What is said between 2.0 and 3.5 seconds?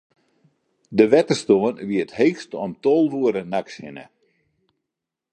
it heechst om tolve oere